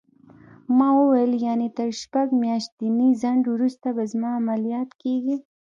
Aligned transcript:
ما 0.77 0.89
وویل: 0.99 1.31
یعنې 1.45 1.67
تر 1.77 1.89
شپږ 2.01 2.27
میاشتني 2.43 3.09
ځنډ 3.21 3.43
وروسته 3.53 3.87
به 3.95 4.03
زما 4.11 4.29
عملیات 4.39 4.89
کېږي؟ 5.01 5.35